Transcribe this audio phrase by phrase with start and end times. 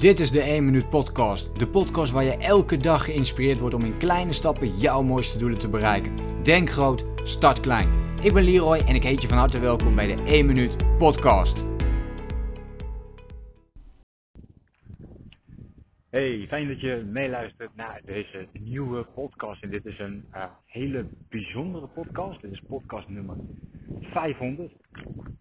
[0.00, 1.58] Dit is de 1 Minuut Podcast.
[1.58, 5.58] De podcast waar je elke dag geïnspireerd wordt om in kleine stappen jouw mooiste doelen
[5.58, 6.42] te bereiken.
[6.42, 7.88] Denk groot, start klein.
[8.22, 11.66] Ik ben Leroy en ik heet je van harte welkom bij de 1 Minuut Podcast.
[16.10, 19.62] Hey, fijn dat je meeluistert naar deze nieuwe podcast.
[19.62, 22.42] En dit is een uh, hele bijzondere podcast.
[22.42, 23.36] Dit is podcast nummer
[24.00, 24.72] 500.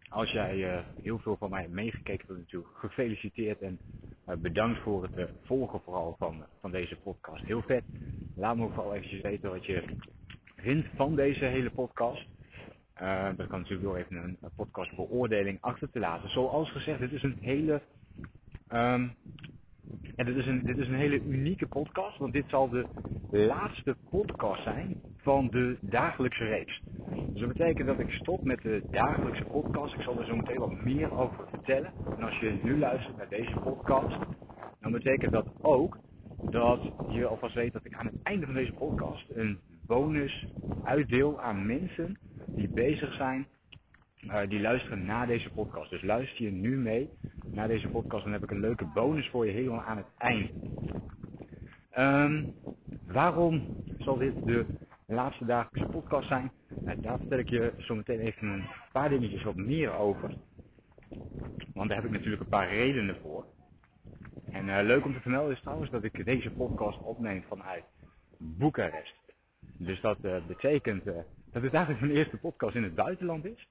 [0.10, 3.80] Als jij uh, heel veel van mij hebt meegekeken, dan natuurlijk gefeliciteerd en
[4.38, 7.46] bedankt voor het volgen vooral van, van deze podcast.
[7.46, 7.84] Heel vet.
[8.36, 9.84] Laat me vooral eventjes weten wat je
[10.56, 12.26] vindt van deze hele podcast.
[13.36, 16.30] dat kan natuurlijk door even een, een podcast beoordeling achter te laten.
[16.30, 17.82] Zoals gezegd, dit is een hele...
[18.74, 19.16] Um,
[20.16, 22.88] en dit is, een, dit is een hele unieke podcast, want dit zal de
[23.30, 26.82] laatste podcast zijn van de dagelijkse reeks.
[27.32, 29.94] Dus dat betekent dat ik stop met de dagelijkse podcast.
[29.94, 31.94] Ik zal er zo meteen wat meer over vertellen.
[32.16, 34.18] En als je nu luistert naar deze podcast,
[34.80, 36.00] dan betekent dat ook
[36.50, 40.48] dat je alvast weet dat ik aan het einde van deze podcast een bonus
[40.82, 42.18] uitdeel aan mensen
[42.56, 43.48] die bezig zijn
[44.26, 45.90] uh, die luisteren na deze podcast.
[45.90, 47.10] Dus luister je nu mee
[47.52, 50.52] naar deze podcast, dan heb ik een leuke bonus voor je helemaal aan het eind.
[51.98, 52.54] Um,
[53.08, 53.64] waarom
[53.98, 54.66] zal dit de
[55.06, 56.52] laatste dagelijkse podcast zijn?
[56.80, 60.34] Nou, daar vertel ik je zo meteen even een paar dingetjes wat meer over.
[61.74, 63.46] Want daar heb ik natuurlijk een paar redenen voor.
[64.52, 67.84] En uh, leuk om te vermelden is trouwens dat ik deze podcast opneem vanuit
[68.38, 69.16] Boekarest.
[69.78, 73.68] Dus dat uh, betekent dat dit eigenlijk mijn eerste podcast in het buitenland is.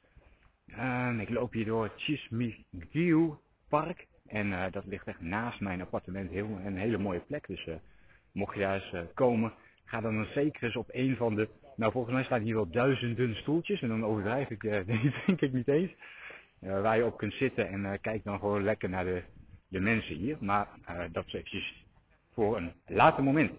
[0.66, 3.32] Uh, ik loop hier door het Chismigiu
[3.68, 4.06] Park.
[4.26, 6.30] En uh, dat ligt echt naast mijn appartement.
[6.30, 7.46] Heel, een hele mooie plek.
[7.46, 7.74] Dus uh,
[8.32, 9.52] mocht je daar eens komen,
[9.84, 11.48] ga dan zeker eens op een van de...
[11.76, 13.82] Nou, volgens mij staan hier wel duizenden stoeltjes.
[13.82, 14.60] En dan overdrijf ik
[15.26, 15.90] denk ik niet eens.
[16.60, 17.68] waar je op kunt zitten.
[17.68, 19.22] En kijk dan gewoon lekker naar de,
[19.68, 20.36] de mensen hier.
[20.40, 20.68] Maar
[21.12, 21.84] dat is eventjes
[22.34, 23.52] voor een later moment.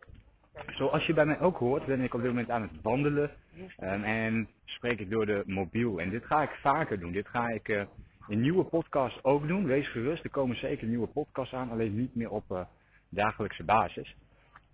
[0.68, 3.32] Zoals je bij mij ook hoort, ben ik op dit moment aan het wandelen
[3.80, 6.00] um, en spreek ik door de mobiel.
[6.00, 7.12] En dit ga ik vaker doen.
[7.12, 7.88] Dit ga ik
[8.30, 9.66] in nieuwe podcasts ook doen.
[9.66, 12.62] Wees gerust, er komen zeker nieuwe podcasts aan, alleen niet meer op uh,
[13.10, 14.16] dagelijkse basis.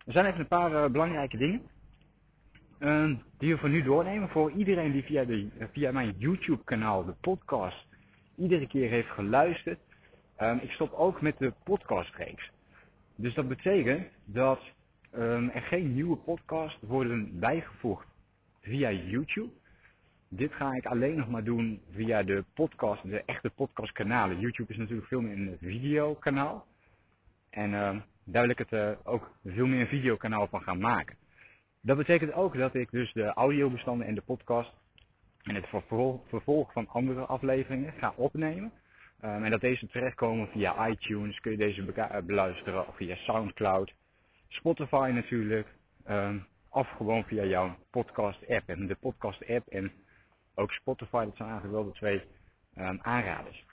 [0.05, 1.61] Er zijn even een paar uh, belangrijke dingen
[2.79, 4.29] uh, die we voor nu doornemen.
[4.29, 7.85] Voor iedereen die via, de, via mijn YouTube kanaal de podcast
[8.37, 9.79] iedere keer heeft geluisterd.
[10.39, 12.51] Um, ik stop ook met de podcastreeks.
[13.15, 14.59] Dus dat betekent dat
[15.13, 18.07] um, er geen nieuwe podcasts worden bijgevoegd
[18.61, 19.51] via YouTube.
[20.35, 24.39] Dit ga ik alleen nog maar doen via de podcast, de echte podcastkanalen.
[24.39, 26.65] YouTube is natuurlijk veel meer een videokanaal.
[27.49, 31.15] En uh, daar wil ik het uh, ook veel meer een videokanaal van gaan maken.
[31.81, 34.73] Dat betekent ook dat ik dus de audiobestanden en de podcast
[35.43, 35.67] en het
[36.27, 38.71] vervolg van andere afleveringen ga opnemen.
[39.23, 43.93] Um, en dat deze terechtkomen via iTunes, kun je deze beluisteren, of via Soundcloud,
[44.47, 45.67] Spotify natuurlijk,
[46.09, 48.69] um, of gewoon via jouw podcast app.
[48.69, 49.91] En de podcast app en
[50.55, 52.21] ook Spotify, dat zijn eigenlijk wel de twee
[52.77, 53.65] um, aanraders.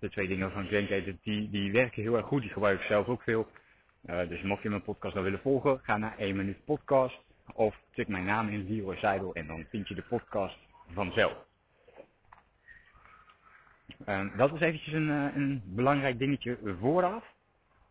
[0.00, 2.86] De twee dingen waarvan ik denk, die, die werken heel erg goed, die gebruik ik
[2.86, 3.46] zelf ook veel.
[4.06, 7.18] Uh, dus mocht je mijn podcast nou willen volgen, ga naar 1 minuut podcast.
[7.52, 10.58] Of tik mijn naam in, Leroy Seidel, en dan vind je de podcast
[10.92, 11.36] vanzelf.
[14.06, 17.24] Uh, dat is eventjes een, uh, een belangrijk dingetje vooraf.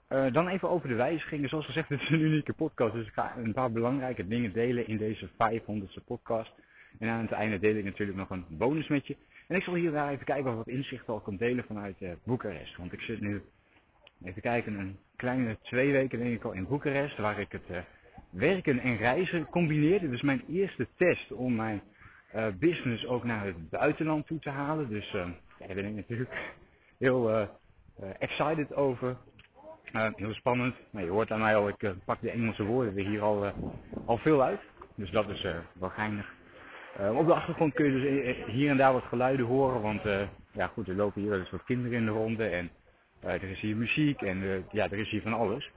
[0.10, 1.50] Uh, dan even over de wijzigingen.
[1.50, 2.94] Zoals gezegd, dit is een unieke podcast.
[2.94, 6.52] Dus ik ga een paar belangrijke dingen delen in deze 500ste podcast.
[7.00, 9.16] En aan het einde deel ik natuurlijk nog een bonus met je.
[9.48, 12.12] En ik zal hier daar even kijken of wat inzicht al kan delen vanuit uh,
[12.24, 12.78] Boekarest.
[12.78, 13.42] Want ik zit nu,
[14.24, 17.18] even kijken, een kleine twee weken denk ik al in Boekarest.
[17.18, 17.78] Waar ik het uh,
[18.30, 20.10] werken en reizen combineerde.
[20.10, 21.82] Dus mijn eerste test om mijn
[22.60, 24.90] business ook naar het buitenland toe te halen.
[24.90, 26.54] Dus daar ben ik natuurlijk
[26.98, 27.50] heel
[28.20, 29.18] excited over.
[29.92, 30.76] Heel spannend.
[30.90, 33.52] Maar je hoort aan mij al, ik pak de Engelse woorden er hier al,
[34.06, 34.60] al veel uit.
[34.96, 36.34] Dus dat is wel geinig.
[37.00, 39.82] Op de achtergrond kun je dus hier en daar wat geluiden horen.
[39.82, 40.02] Want
[40.52, 42.48] ja goed, er lopen hier wel wat kinderen in de ronde.
[42.48, 42.70] En
[43.20, 45.72] er is hier muziek en ja, er is hier van alles.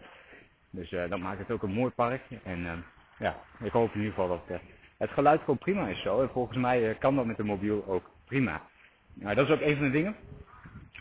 [0.71, 2.23] Dus dat maakt het ook een mooi park.
[2.45, 2.85] En
[3.19, 4.61] ja, ik hoop in ieder geval dat
[4.97, 6.21] het geluid gewoon prima is zo.
[6.23, 8.63] En volgens mij kan dat met de mobiel ook prima.
[9.15, 10.17] Nou, dat is ook een van de dingen.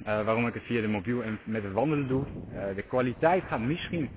[0.03, 2.23] Waarom ik het via de mobiel en met het wandelen doe.
[2.75, 4.09] De kwaliteit gaat misschien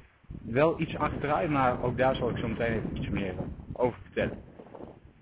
[0.42, 3.34] wel iets achteruit, maar ook daar zal ik zo meteen even iets meer
[3.72, 4.38] over vertellen.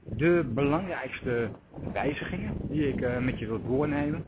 [0.08, 1.50] De belangrijkste
[1.92, 4.24] wijzigingen die ik uh, met je wil doornemen.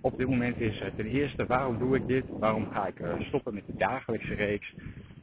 [0.00, 2.26] op dit moment is ten eerste waarom doe ik dit?
[2.38, 4.74] Waarom ga ik stoppen met de dagelijkse reeks?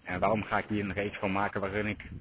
[0.04, 2.12] En waarom ga ik hier een reeks van maken waarin ik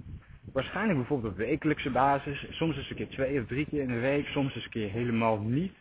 [0.53, 3.99] waarschijnlijk bijvoorbeeld op wekelijkse basis, soms eens een keer twee of drie keer in de
[4.01, 5.73] week, soms eens een keer helemaal niet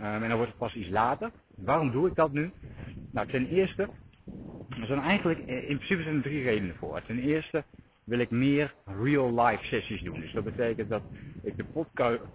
[0.00, 1.30] Um, en dan wordt het pas iets later.
[1.54, 2.52] Waarom doe ik dat nu?
[3.10, 3.90] Nou, ten eerste
[4.68, 7.02] Er zijn eigenlijk, in principe zijn er drie redenen voor.
[7.02, 7.64] Ten eerste
[8.04, 10.20] wil ik meer real-life sessies doen.
[10.20, 11.02] Dus dat betekent dat
[11.42, 11.64] ik de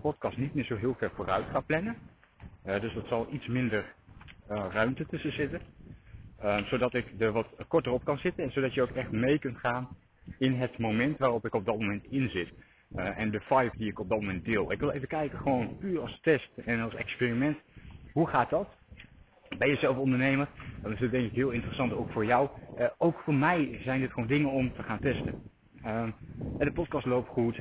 [0.01, 1.97] podcast niet meer zo heel ver vooruit ga plannen.
[2.65, 3.93] Uh, dus dat zal iets minder
[4.51, 5.61] uh, ruimte tussen zitten.
[6.43, 9.39] Uh, zodat ik er wat korter op kan zitten en zodat je ook echt mee
[9.39, 9.87] kunt gaan
[10.37, 12.49] in het moment waarop ik op dat moment in zit.
[12.95, 14.71] en de vibe die ik op dat moment deel.
[14.71, 17.57] Ik wil even kijken, gewoon puur als test en als experiment.
[18.11, 18.67] Hoe gaat dat?
[19.57, 20.47] Ben je zelf ondernemer?
[20.81, 22.49] Dan is denk ik heel interessant ook voor jou.
[22.97, 25.41] ook voor mij zijn dit gewoon dingen om te gaan testen.
[25.85, 26.07] Uh,
[26.57, 27.57] de podcast loopt goed.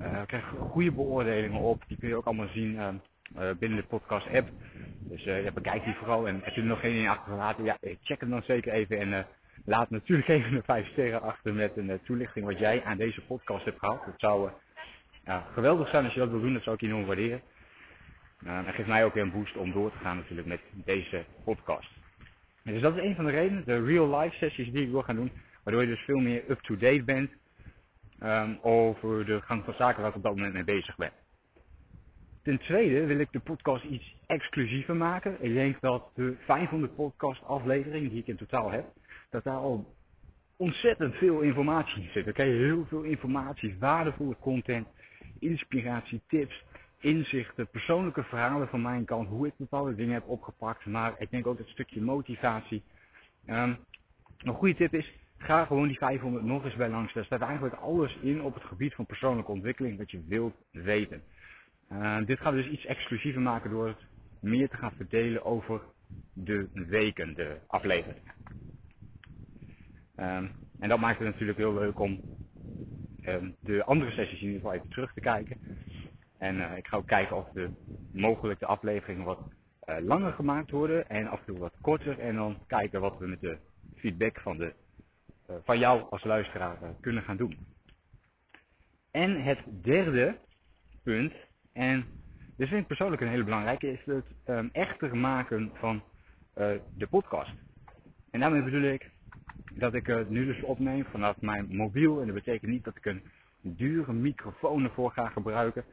[0.00, 1.82] Uh, ik krijg goede beoordelingen op.
[1.86, 4.48] Die kun je ook allemaal zien uh, binnen de podcast app.
[4.98, 6.28] Dus ja, bekijk die vooral.
[6.28, 8.98] En als je er nog geen in achtergelaten, ja, check hem dan zeker even.
[8.98, 9.26] En
[9.64, 13.64] laat natuurlijk even een 5 sterren achter met een toelichting wat jij aan deze podcast
[13.64, 14.04] hebt gehad.
[14.04, 14.50] Dat zou
[15.52, 16.52] geweldig zijn als je dat wil doen.
[16.52, 17.40] Dat zou ik enorm waarderen.
[18.44, 21.90] en geeft mij ook weer een boost om door te gaan natuurlijk met deze podcast.
[22.62, 23.64] Dus dat is een van de redenen.
[23.64, 25.30] De real life sessies die ik wil gaan doen.
[25.64, 27.30] Waardoor je dus veel meer up-to-date bent
[28.24, 31.12] um, over de gang van zaken waar ik op dat moment mee bezig ben.
[32.42, 35.36] Ten tweede wil ik de podcast iets exclusiever maken.
[35.40, 38.84] Ik denk dat de 500 podcast afleveringen die ik in totaal heb,
[39.30, 39.94] dat daar al
[40.56, 42.24] ontzettend veel informatie in zit.
[42.24, 44.86] Dan krijg je heel veel informatie, waardevolle content,
[45.38, 46.64] inspiratie, tips,
[47.00, 50.86] inzichten, persoonlijke verhalen van mijn kant, hoe ik bepaalde dingen heb opgepakt.
[50.86, 52.82] Maar ik denk ook dat stukje motivatie.
[53.46, 53.78] Um,
[54.38, 57.12] een goede tip is, Ga gewoon die 500 nog eens bij langs.
[57.12, 61.22] Daar staat eigenlijk alles in op het gebied van persoonlijke ontwikkeling wat je wilt weten.
[61.92, 64.06] Uh, dit gaat dus iets exclusiever maken door het
[64.40, 65.80] meer te gaan verdelen over
[66.32, 68.32] de weken, de afleveringen.
[70.16, 70.50] Um,
[70.80, 72.20] en dat maakt het natuurlijk heel leuk om
[73.26, 75.58] um, de andere sessies in ieder geval even terug te kijken.
[76.38, 77.70] En uh, ik ga ook kijken of de
[78.12, 79.40] mogelijk afleveringen wat
[79.84, 82.18] uh, langer gemaakt worden en af en toe wat korter.
[82.18, 83.56] En dan kijken wat we met de
[83.94, 84.72] feedback van de eh,
[85.64, 87.58] van jou als luisteraar eh, kunnen gaan doen.
[89.10, 90.38] En het derde
[91.02, 91.32] punt,
[91.72, 92.06] en
[92.56, 97.06] dit vind ik persoonlijk een hele belangrijke, is het um, echter maken van uh, de
[97.06, 97.52] podcast.
[98.30, 99.10] En daarmee bedoel ik
[99.74, 102.20] dat ik het nu dus opneem vanaf mijn mobiel.
[102.20, 103.22] En dat betekent niet dat ik een
[103.60, 105.84] dure microfoon ervoor ga gebruiken.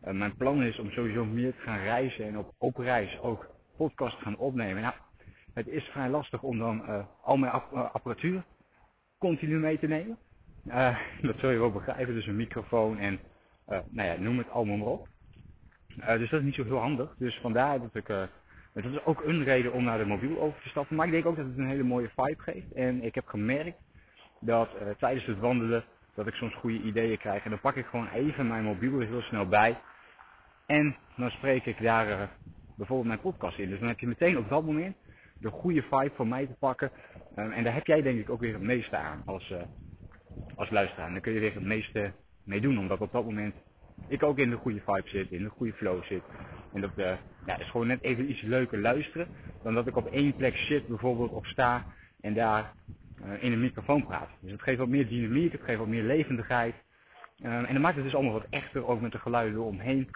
[0.00, 3.46] Mijn plan is om sowieso meer te gaan reizen en op, op reis ook
[3.76, 4.82] podcast gaan opnemen.
[4.82, 4.94] Nou,
[5.54, 8.44] het is vrij lastig om dan al mijn apparatuur
[9.18, 10.18] continu mee te nemen.
[10.66, 13.20] Uh, dat zul je wel begrijpen, dus een microfoon en
[13.68, 15.08] uh, nou ja, noem het allemaal maar op.
[15.98, 17.14] Uh, dus dat is niet zo heel handig.
[17.18, 20.68] Dus vandaar dat ik, dat is ook een reden om naar de mobiel over te
[20.68, 20.96] stappen.
[20.96, 22.72] Maar ik denk ook dat het een hele mooie vibe geeft.
[22.72, 23.78] En ik heb gemerkt
[24.40, 24.68] dat
[24.98, 25.84] tijdens het wandelen
[26.14, 27.44] dat ik soms goede ideeën krijg.
[27.44, 29.80] En dan pak ik gewoon even mijn mobiel heel snel bij.
[30.66, 32.30] En dan spreek ik daar
[32.76, 33.68] bijvoorbeeld mijn podcast in.
[33.68, 34.96] Dus dan heb je meteen op dat moment
[35.44, 36.90] de goede vibe van mij te pakken.
[37.38, 39.62] Um, en daar heb jij denk ik ook weer het meeste aan als, uh,
[40.54, 41.06] als luisteraar.
[41.06, 42.12] En daar kun je weer het meeste
[42.44, 43.54] mee doen, omdat op dat moment
[44.08, 46.22] ik ook in de goede vibe zit, in de goede flow zit.
[46.72, 46.90] En dat
[47.46, 49.28] ja, is gewoon net even iets leuker luisteren,
[49.62, 51.84] dan dat ik op één plek zit bijvoorbeeld of sta
[52.20, 52.72] en daar
[53.24, 54.28] uh, in een microfoon praat.
[54.40, 56.74] Dus het geeft wat meer dynamiek, het geeft wat meer levendigheid.
[57.42, 60.08] Um, en dan maakt het dus allemaal wat echter, ook met de geluiden eromheen.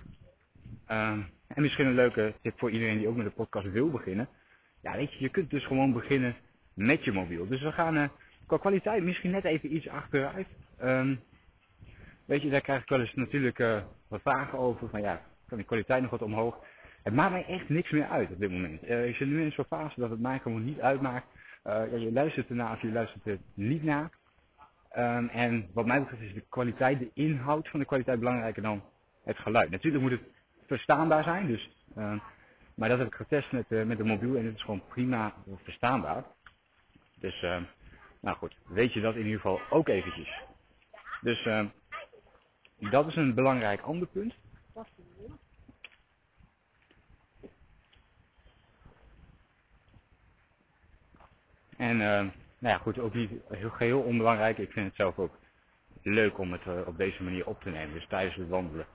[0.91, 4.29] Um, en misschien een leuke tip voor iedereen die ook met de podcast wil beginnen.
[4.97, 6.37] Weet je, je kunt dus gewoon beginnen
[6.75, 7.49] met je mobiel.
[7.49, 8.09] Dus we gaan uh,
[8.47, 10.47] qua kwaliteit misschien net even iets achteruit.
[10.83, 11.21] Um,
[12.25, 14.89] weet je, daar krijg ik wel eens natuurlijk uh, wat vragen over.
[14.89, 16.57] Van ja, kan die kwaliteit nog wat omhoog?
[17.03, 18.85] Het maakt mij echt niks meer uit op dit moment.
[18.85, 21.27] Uh, ik zit nu in zo'n fase dat het mij gewoon niet uitmaakt.
[21.65, 24.11] je luistert ernaar of je luistert er niet naar.
[24.97, 28.83] Um, en wat mij betreft is de kwaliteit, de inhoud van de kwaliteit belangrijker dan
[29.25, 29.71] het geluid.
[29.71, 30.29] Natuurlijk moet het
[30.67, 31.47] verstaanbaar zijn.
[31.47, 32.13] Dus uh,
[32.79, 35.35] maar dat heb ik getest met, uh, met de mobiel en het is gewoon prima
[35.63, 36.25] verstaanbaar.
[37.21, 37.63] Dus, uh,
[38.21, 40.41] nou goed, weet je dat in ieder geval ook eventjes.
[41.21, 41.67] Dus uh,
[42.91, 44.35] dat is een belangrijk ander punt.
[51.77, 54.59] En nou ja, goed, ook niet heel geheel onbelangrijk.
[54.59, 55.39] Ik vind het zelf ook
[56.03, 57.95] leuk om het op deze manier op te nemen.
[57.95, 58.87] Dus tijdens het wandelen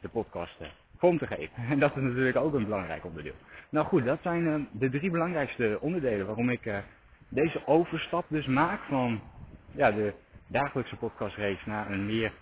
[0.00, 0.60] de podcast
[0.98, 1.64] vorm te geven.
[1.70, 3.34] En dat is natuurlijk ook een belangrijk onderdeel.
[3.70, 6.78] Nou goed, dat zijn uh, de drie belangrijkste onderdelen waarom ik uh,
[7.28, 9.20] deze overstap dus maak van
[9.70, 10.12] ja, de
[10.46, 12.32] dagelijkse podcastreeks naar een meer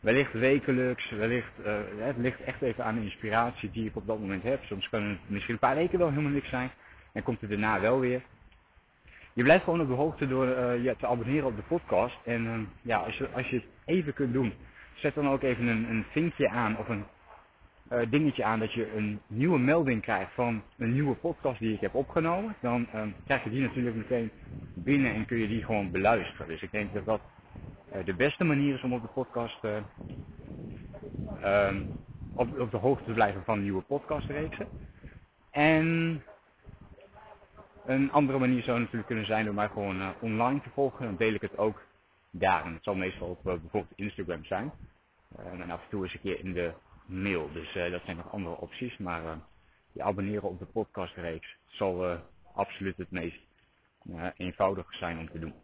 [0.00, 4.18] wellicht wekelijks, wellicht, uh, het ligt echt even aan de inspiratie die ik op dat
[4.18, 4.64] moment heb.
[4.64, 6.70] Soms kan het misschien een paar weken wel helemaal niks zijn
[7.12, 8.22] en komt het daarna wel weer.
[9.32, 10.46] Je blijft gewoon op de hoogte door
[10.80, 12.16] je te abonneren op de podcast.
[12.24, 14.52] En ja, als je, als je het even kunt doen,
[14.94, 17.04] zet dan ook even een, een vinkje aan of een
[17.88, 21.80] eh, dingetje aan dat je een nieuwe melding krijgt van een nieuwe podcast die ik
[21.80, 22.54] heb opgenomen.
[22.60, 24.30] Dan ehm, krijg je die natuurlijk meteen
[24.74, 26.48] binnen en kun je die gewoon beluisteren.
[26.48, 27.20] Dus ik denk dat dat
[27.90, 29.76] eh, de beste manier is om op de podcast eh,
[31.40, 31.82] ehm,
[32.34, 34.66] op, de hoogte te blijven van nieuwe podcastreeksen.
[35.50, 36.22] En
[37.86, 41.04] een andere manier zou natuurlijk kunnen zijn door mij gewoon online te volgen.
[41.04, 41.82] Dan deel ik het ook
[42.30, 42.64] daar.
[42.64, 44.72] En het zal meestal op bijvoorbeeld Instagram zijn.
[45.36, 46.72] En af en toe eens een keer in de
[47.06, 47.52] mail.
[47.52, 48.96] Dus dat zijn nog andere opties.
[48.96, 49.38] Maar
[49.92, 52.18] je abonneren op de podcastreeks zal
[52.54, 53.40] absoluut het meest
[54.36, 55.54] eenvoudig zijn om te doen.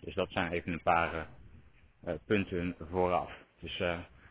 [0.00, 1.26] Dus dat zijn even een paar
[2.26, 3.32] punten vooraf.
[3.60, 3.78] Dus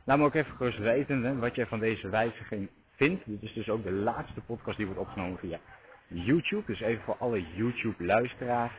[0.06, 3.26] laat me ook even gerust weten wat jij van deze wijziging vindt.
[3.26, 5.60] Dit is dus ook de laatste podcast die wordt opgenomen via
[6.08, 6.66] YouTube.
[6.66, 8.74] Dus even voor alle YouTube-luisteraars.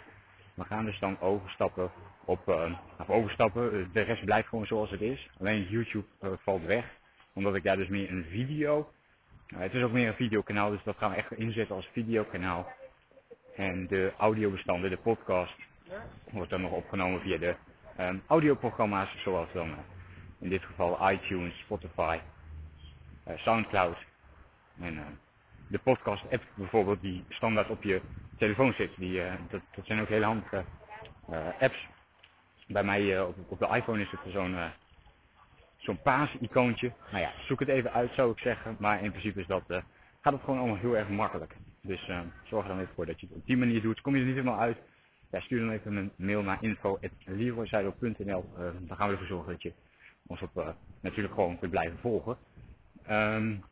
[0.55, 1.91] We gaan dus dan overstappen
[2.25, 2.73] op, uh,
[3.07, 5.29] overstappen, de rest blijft gewoon zoals het is.
[5.41, 6.85] Alleen YouTube uh, valt weg,
[7.33, 8.91] omdat ik daar dus meer een video,
[9.55, 12.73] het is ook meer een videokanaal, dus dat gaan we echt inzetten als videokanaal.
[13.57, 15.55] En de audiobestanden, de podcast,
[16.31, 17.55] wordt dan nog opgenomen via de
[18.01, 19.75] um, audioprogramma's, zoals dan
[20.41, 22.19] in dit geval iTunes, Spotify,
[23.37, 23.97] Soundcloud
[24.81, 25.19] en
[25.69, 28.01] de podcast app bijvoorbeeld die standaard op je
[28.39, 28.91] telefoon zit.
[28.97, 30.65] Die, dat, zijn ook hele handige
[31.61, 31.89] apps.
[32.67, 34.57] Bij mij uh, op, op, de iPhone is het zo'n
[35.77, 36.93] zo'n paas-icoontje.
[37.11, 38.77] Nou ja, zoek het even uit zou ik zeggen.
[38.79, 39.63] Maar in principe is dat,
[40.21, 41.57] gaat het gewoon allemaal heel erg makkelijk.
[41.81, 42.11] Dus
[42.45, 44.01] zorg er dan even voor dat je het op die manier doet.
[44.01, 44.77] Kom je er niet helemaal uit,
[45.31, 48.45] ja, stuur dan even een mail naar info.leroyzeido.nl.
[48.57, 49.73] dan gaan we ervoor zorgen dat je
[50.27, 52.37] ons op, natuurlijk gewoon kunt blijven volgen.
[53.11, 53.65] Um,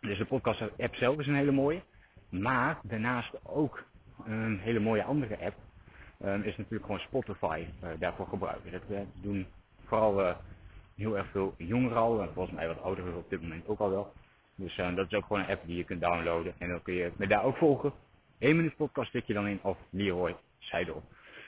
[0.00, 1.82] dus de podcast app zelf is een hele mooie.
[2.28, 3.84] Maar daarnaast ook
[4.24, 5.54] een hele mooie andere app
[6.18, 8.72] is natuurlijk gewoon Spotify uh, daarvoor gebruiken.
[8.72, 9.46] Dat uh, doen
[9.84, 10.34] vooral uh,
[10.96, 12.22] heel erg veel jongeren al.
[12.22, 14.12] En volgens mij wat ouderen op dit moment ook al wel.
[14.54, 16.54] Dus dat is ook gewoon een app die je kunt downloaden.
[16.58, 17.92] En dan kun je me daar ook volgen.
[18.38, 21.02] 1 minuut podcast stik je dan in of Leroy Seidel.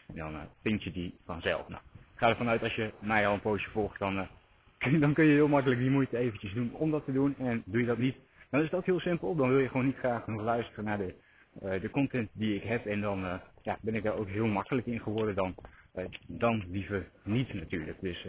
[0.09, 1.69] En dan vind je die vanzelf.
[1.69, 4.15] Nou, ik ga ervan uit als je mij al een poosje volgt, dan,
[5.01, 7.35] dan kun je heel makkelijk die moeite eventjes doen om dat te doen.
[7.39, 8.17] En doe je dat niet,
[8.51, 9.35] dan is dat heel simpel.
[9.35, 11.15] Dan wil je gewoon niet graag nog luisteren naar de,
[11.61, 12.87] de content die ik heb.
[12.87, 15.35] En dan uh, ja, ben ik daar ook heel makkelijk in geworden.
[15.35, 15.55] Dan,
[15.95, 18.01] uh, dan liever niet natuurlijk.
[18.01, 18.27] Dus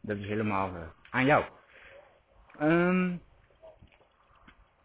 [0.00, 0.72] dat is helemaal
[1.10, 1.44] aan jou.
[2.60, 3.20] Um,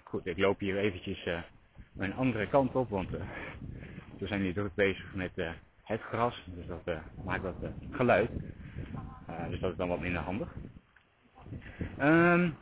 [0.03, 1.29] goed, ik loop hier eventjes
[1.97, 2.89] een andere kant op.
[2.89, 3.09] Want
[4.19, 5.31] we zijn hier druk bezig met
[5.83, 6.43] het gras.
[6.45, 7.55] Dus dat maakt wat
[7.91, 8.29] geluid.
[9.49, 10.55] dus dat is dan wat minder handig.
[11.99, 12.55] Um,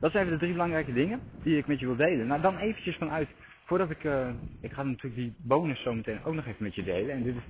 [0.00, 2.26] dat zijn de drie belangrijke dingen die ik met je wil delen.
[2.26, 3.28] Nou, dan eventjes vanuit,
[3.70, 6.82] voordat ik, uh, ik ga natuurlijk die bonus zo meteen ook nog even met je
[6.82, 7.14] delen.
[7.14, 7.42] En dit is,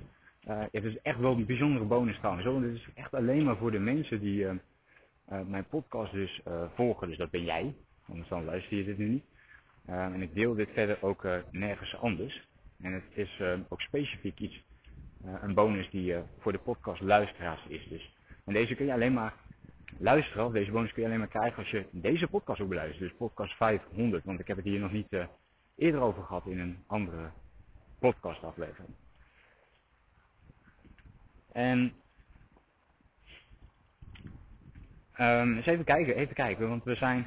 [0.71, 2.45] dit is echt wel een bijzondere bonus trouwens.
[2.45, 2.61] Hoor.
[2.61, 4.51] Dit is echt alleen maar voor de mensen die uh,
[5.45, 6.41] mijn podcast dus
[6.75, 7.07] volgen.
[7.07, 7.73] Dus dat ben jij,
[8.07, 9.23] anders dan luister je dit nu niet.
[9.85, 12.47] en ik deel dit verder ook nergens anders.
[12.81, 14.63] En het is ook specifiek iets,
[15.41, 17.87] een bonus die voor de podcast luisteraars is.
[17.89, 18.15] Dus.
[18.45, 19.33] En deze kun je alleen maar
[19.97, 22.99] luisteren, deze bonus kun je alleen maar krijgen als je deze podcast ook beluistert.
[22.99, 25.11] Dus podcast 500, want ik heb het hier nog niet
[25.81, 27.31] eerder over gehad in een andere
[27.99, 28.93] podcast aflevering.
[31.51, 31.93] En
[35.19, 37.25] um, eens even kijken, even kijken, want we zijn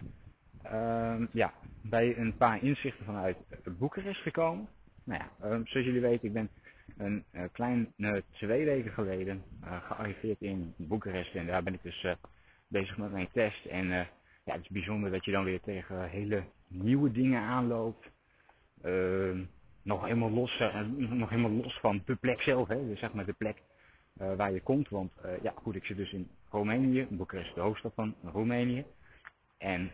[0.73, 3.37] um, ja, bij een paar inzichten vanuit
[3.79, 4.69] Boekarest gekomen.
[5.05, 6.51] Nou ja, um, zoals jullie weten, ik ben
[6.97, 11.83] een uh, klein uh, twee weken geleden uh, gearriveerd in Boekarest en daar ben ik
[11.83, 12.07] dus
[12.69, 13.65] bezig met mijn test.
[13.67, 13.87] En
[14.45, 18.13] ja, het is bijzonder dat je dan weer tegen hele nieuwe dingen aanloopt.
[18.85, 19.41] Uh,
[19.83, 23.25] nog helemaal los, uh, nog helemaal los van de plek zelf, hè, dus zeg maar
[23.25, 23.63] de plek
[24.21, 24.89] uh, waar je komt.
[24.89, 25.13] Want
[25.43, 28.85] ja, goed, ik zit dus in Roemenië, Boekarest, de hoofdstad van Roemenië.
[29.59, 29.93] En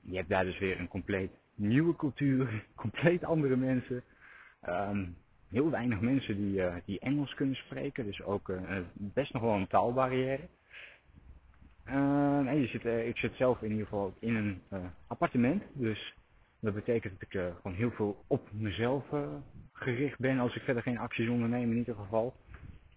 [0.00, 4.02] je hebt daar dus weer een compleet nieuwe cultuur, compleet andere mensen.
[4.68, 5.16] Um,
[5.48, 8.52] heel weinig mensen die, die Engels kunnen spreken, dus ook
[8.92, 10.48] best nog wel een taalbarrière.
[11.86, 14.60] Uh, nee, je zit, ik zit zelf in ieder geval in een
[15.06, 15.62] appartement.
[15.72, 16.14] Dus
[16.60, 19.04] dat betekent dat ik gewoon heel veel op mezelf
[19.72, 22.34] gericht ben als ik verder geen acties onderneem in ieder geval.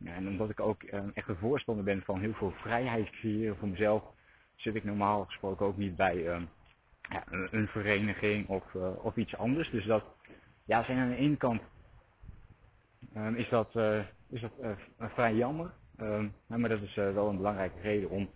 [0.06, 4.04] En omdat ik ook echt een voorstander ben van heel veel vrijheid creëren voor mezelf,
[4.56, 6.18] zit ik normaal gesproken ook niet bij
[7.10, 9.70] ja, een, vereniging of, of iets anders.
[9.70, 10.04] Dus dat
[10.66, 11.62] ja, zijn aan de ene kant
[13.36, 13.76] is dat,
[14.30, 14.52] is dat
[14.98, 15.72] vrij jammer.
[16.48, 18.30] maar dat is wel een belangrijke reden om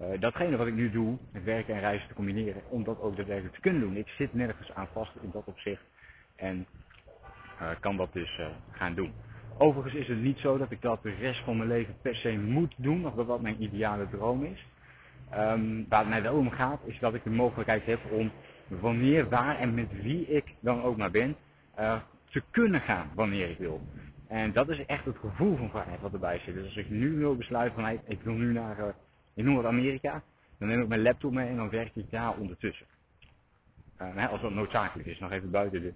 [0.00, 3.16] uh, datgene wat ik nu doe, met werken en reizen te combineren, om dat ook
[3.16, 3.96] daadwerkelijk te kunnen doen.
[3.96, 5.82] Ik zit nergens aan vast in dat opzicht
[6.36, 6.66] en
[7.60, 9.12] uh, kan dat dus uh, gaan doen.
[9.58, 12.38] Overigens is het niet zo dat ik dat de rest van mijn leven per se
[12.38, 14.66] moet doen, of dat dat mijn ideale droom is.
[15.34, 18.30] Um, waar het mij wel om gaat, is dat ik de mogelijkheid heb om
[18.68, 21.36] wanneer, waar en met wie ik dan ook maar ben,
[22.30, 23.80] te kunnen gaan wanneer ik wil.
[24.28, 26.54] En dat is echt het gevoel van vrijheid wat erbij zit.
[26.54, 28.94] Dus als ik nu wil besluiten van ik wil nu naar,
[29.38, 30.22] ik noem wat Amerika,
[30.58, 32.86] dan neem ik mijn laptop mee en dan werk ik daar ondertussen.
[34.02, 35.92] Uh, als dat noodzakelijk is, nog even buiten de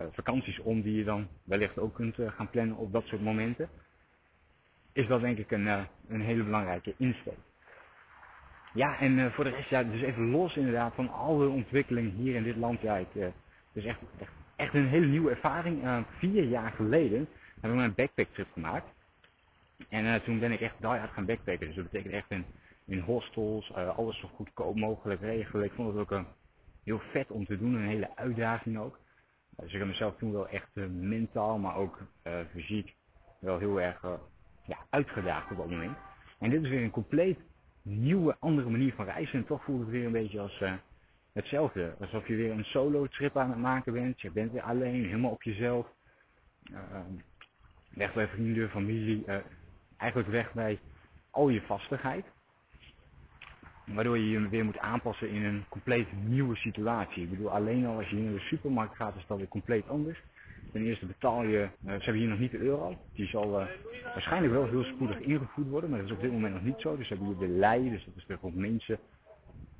[0.00, 3.68] uh, vakanties om die je dan wellicht ook kunt gaan plannen op dat soort momenten.
[4.92, 5.66] Is dat denk ik een,
[6.08, 7.38] een hele belangrijke insteek.
[8.74, 12.42] Ja, en voor de rest, ja, dus even los inderdaad van alle ontwikkeling hier in
[12.42, 12.80] dit land.
[12.80, 13.32] Ja, ik, het
[13.72, 13.98] is echt,
[14.56, 16.04] echt, een hele nieuwe ervaring.
[16.18, 17.28] vier jaar geleden
[17.60, 18.86] hebben we een backpack trip gemaakt.
[19.88, 21.66] En toen ben ik echt die hard gaan backpacken.
[21.66, 22.44] Dus dat betekent echt in,
[22.86, 25.64] in hostels, uh, alles zo goedkoop mogelijk regelen.
[25.64, 26.24] Ik vond het ook uh,
[26.84, 28.98] heel vet om te doen, een hele uitdaging ook.
[29.56, 31.98] dus ik heb mezelf toen wel echt mentaal, maar ook
[32.50, 32.94] fysiek
[33.40, 34.00] wel heel erg
[34.66, 35.96] ja, uitgedaagd op dat moment.
[36.38, 37.38] En dit is weer een compleet
[37.82, 39.38] nieuwe, andere manier van reizen.
[39.38, 40.62] En toch voelt het weer een beetje als
[41.32, 41.94] hetzelfde.
[42.00, 44.20] Alsof je weer een solo trip aan het maken bent.
[44.20, 45.86] Je bent weer alleen, helemaal op jezelf.
[47.96, 49.36] Weg bij vrienden, familie, uh,
[49.96, 50.78] eigenlijk weg bij
[51.30, 52.24] al je vastigheid.
[53.94, 57.22] Waardoor je je weer moet aanpassen in een compleet nieuwe situatie.
[57.22, 59.88] Ik bedoel, alleen al als je hier naar de supermarkt gaat, is dat weer compleet
[59.88, 60.22] anders.
[60.72, 62.98] Ten eerste betaal je, uh, ze hebben hier nog niet de euro.
[63.12, 63.66] Die zal uh,
[64.02, 66.96] waarschijnlijk wel heel spoedig ingevoerd worden, maar dat is op dit moment nog niet zo.
[66.96, 68.98] Dus ze hebben hier de lei, dus dat is weer mensen,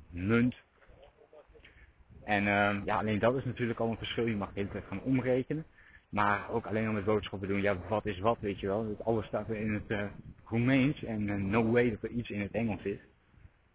[0.09, 0.55] munt.
[2.23, 4.25] En uh, ja, alleen dat is natuurlijk al een verschil.
[4.25, 5.65] Je mag de gaan omrekenen.
[6.09, 8.97] Maar ook alleen om met boodschappen doen, ja, wat is wat, weet je wel.
[9.03, 10.03] Alles staat weer in het uh,
[10.45, 12.99] Roemeens en no way dat er iets in het Engels is.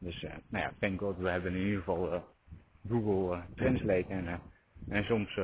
[0.03, 2.25] Dus, uh, nou ja, thank god, we hebben in ieder geval
[2.89, 4.41] Google Translate en,
[4.89, 5.39] en soms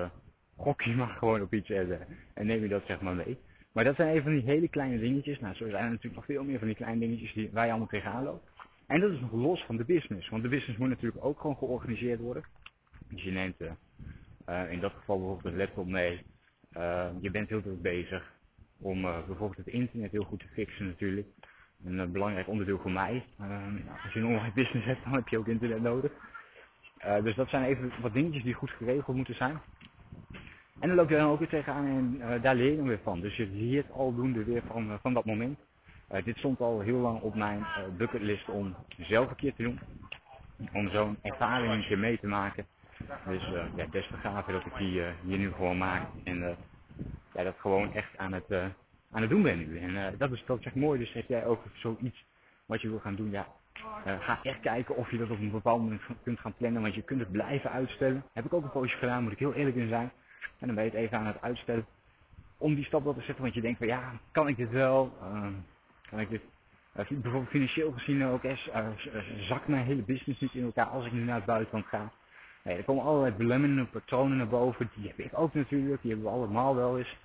[0.57, 3.39] gok je maar gewoon op iets en, en neem je dat zeg maar mee.
[3.73, 5.41] Maar dat zijn even van die hele kleine dingetjes.
[5.41, 7.87] Nou, zo zijn er natuurlijk nog veel meer van die kleine dingetjes die, je allemaal
[7.87, 8.51] tegenaan loopt.
[8.87, 10.29] En dat is nog los van de business.
[10.29, 12.45] Want de business moet natuurlijk ook gewoon georganiseerd worden.
[13.09, 13.61] Dus je neemt
[14.71, 16.23] in dat geval bijvoorbeeld een laptop mee.
[17.21, 18.33] Je bent heel druk bezig
[18.79, 21.27] om bijvoorbeeld het internet heel goed te fixen natuurlijk.
[21.85, 23.25] Een uh, belangrijk onderdeel voor mij.
[24.03, 26.13] als je een online business hebt, dan heb je ook internet nodig.
[27.23, 29.61] dus dat zijn even wat dingetjes die goed geregeld moeten zijn.
[30.81, 33.21] En dan loop je dan ook weer tegenaan en daar leer je weer van.
[33.21, 35.59] Dus je leert aldoende weer van, van dat moment.
[36.25, 37.65] dit stond al heel lang op mijn
[37.97, 39.81] bucketlist om zelf een keer te doen.
[40.73, 42.67] Om zo'n ervaring een keer mee te maken.
[43.27, 43.43] Dus
[43.77, 46.03] ja, des te gaver dat ik die hier nu gewoon maak.
[46.25, 46.57] En
[47.35, 48.75] ja, dat gewoon echt aan het,
[49.11, 49.79] aan het doen ben nu.
[49.79, 50.99] En dat, is, dat echt mooi.
[50.99, 52.25] Dus heb jij ook zoiets
[52.67, 53.47] wat je wil gaan doen, ja,
[54.05, 56.83] ga echt kijken of je dat op een bepaald moment kunt gaan plannen.
[56.83, 58.25] Want je kunt het blijven uitstellen.
[58.33, 60.11] Heb ik ook een poosje gedaan, moet ik heel eerlijk in zijn.
[60.59, 61.87] En dan ben je het even aan het uitstellen.
[62.59, 65.17] Om die stap wel te zetten, want je denkt van ja, kan ik dit wel?
[66.11, 66.43] kan ik dit
[67.09, 68.71] bijvoorbeeld financieel gezien ook eens,
[69.49, 72.13] zakt mijn hele business niet in elkaar als ik nu naar het buitenland ga.
[72.63, 74.91] Nee, er komen allerlei belemmerende patronen naar boven.
[74.95, 76.03] Die heb ik ook natuurlijk.
[76.03, 77.17] Die hebben we allemaal wel eens.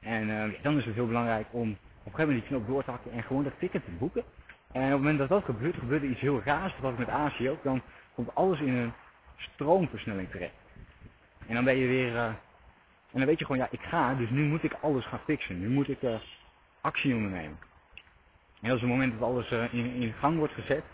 [0.00, 2.84] En uh, dan is het heel belangrijk om op een gegeven moment die knop door
[2.84, 4.24] te hakken en gewoon dat ticket te boeken.
[4.72, 6.74] En op het moment dat dat gebeurt, gebeurt er iets heel raars.
[6.74, 7.62] Had ik met Azië ook.
[7.62, 7.82] Dan
[8.14, 8.92] komt alles in een
[9.36, 10.54] stroomversnelling terecht.
[11.46, 12.12] En dan ben je weer...
[12.12, 12.24] Uh,
[13.12, 15.60] en dan weet je gewoon, ja, ik ga, dus nu moet ik alles gaan fixen.
[15.60, 16.14] Nu moet ik uh,
[16.80, 17.58] actie ondernemen.
[18.60, 20.84] En dat is het moment dat alles in, in gang wordt gezet.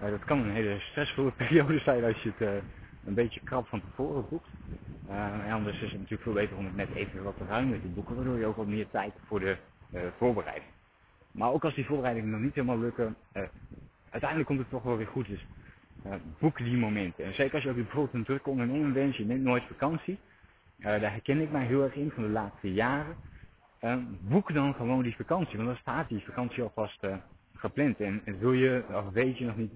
[0.00, 2.62] dat kan een hele stressvolle periode zijn als je het
[3.04, 4.48] een beetje krap van tevoren boekt.
[5.08, 7.86] Uh, en anders is het natuurlijk veel beter om het net even wat ruimer te
[7.88, 9.56] boeken, waardoor je ook wat meer tijd voor de
[9.92, 10.70] uh, voorbereiding.
[11.32, 13.42] Maar ook als die voorbereidingen nog niet helemaal lukken, uh,
[14.10, 15.26] uiteindelijk komt het toch wel weer goed.
[15.26, 15.46] Dus
[16.38, 17.24] boek die momenten.
[17.24, 20.18] En zeker als je ook bijvoorbeeld een drukke ondernemer bent, je neemt nooit vakantie.
[20.76, 23.16] daar herken ik mij heel erg in van de laatste jaren.
[24.20, 27.06] boek dan gewoon die vakantie, want dan staat die vakantie alvast
[27.54, 28.00] gepland.
[28.00, 29.72] En, en wil je, of weet je nog niet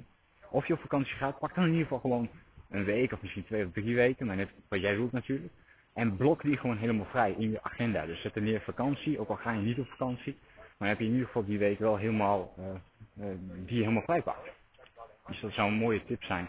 [0.53, 2.29] of je op vakantie gaat, pak dan in ieder geval gewoon
[2.73, 5.53] een week of misschien twee of drie weken, maar net wat jij doet natuurlijk.
[5.95, 8.07] En blok die gewoon helemaal vrij in je agenda.
[8.07, 10.37] Dus zet er neer vakantie, ook al ga je niet op vakantie.
[10.77, 13.27] Maar heb je in ieder geval die week wel helemaal, uh,
[13.67, 14.51] die helemaal vrij pakt.
[15.27, 16.49] Dus dat zou een mooie tip zijn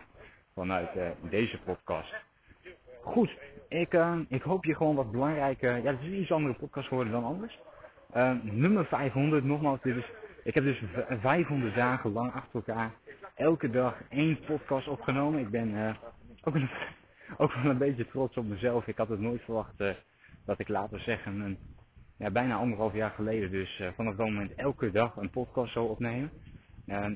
[0.53, 2.13] vanuit uh, deze podcast.
[3.01, 3.31] Goed,
[3.67, 7.13] ik, ik hoop je gewoon wat belangrijke, ja het is een iets andere podcast geworden
[7.13, 7.59] dan anders.
[8.41, 10.05] nummer 500, nogmaals, dit
[10.43, 10.81] ik heb dus
[11.19, 12.91] 500 dagen lang achter elkaar
[13.36, 15.39] elke dag één podcast opgenomen.
[15.39, 15.95] Ik ben
[17.38, 18.88] ook, wel een beetje trots op mezelf.
[18.88, 19.93] Ik had het nooit verwacht uh,
[20.45, 21.58] dat ik laten zeggen, een,
[22.17, 25.89] ja, bijna anderhalf jaar geleden dus uh, vanaf dat moment elke dag een podcast zou
[25.89, 26.32] opnemen.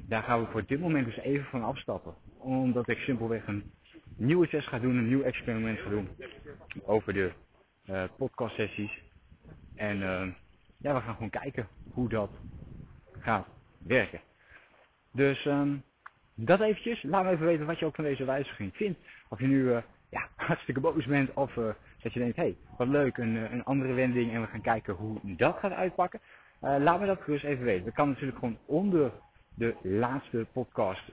[0.07, 2.13] Daar gaan we voor dit moment dus even van afstappen.
[2.37, 3.71] Omdat ik simpelweg een
[4.15, 6.09] nieuwe test ga doen, een nieuw experiment ga doen
[6.85, 7.31] over de
[8.17, 9.01] podcast sessies.
[9.75, 9.97] En
[10.77, 12.29] ja, we gaan gewoon kijken hoe dat
[13.19, 14.21] gaat werken.
[15.11, 15.83] Dus um,
[16.37, 17.03] dat eventjes.
[17.03, 18.99] Laat me even weten wat je ook van deze wijziging vindt.
[19.29, 19.71] Of je nu
[20.09, 21.53] ja, hartstikke boos bent of
[22.01, 24.93] dat je denkt, hé, hey, wat leuk, een, een andere wending en we gaan kijken
[24.93, 26.19] hoe dat gaat uitpakken.
[26.59, 27.85] laat me dat gerust even weten.
[27.85, 29.11] Dat kan natuurlijk gewoon onder
[29.53, 31.11] de laatste podcast